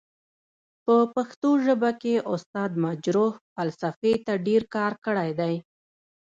[0.85, 5.55] په پښتو ژبه کې استاد مجرح فلسفې ته ډير کار کړی دی.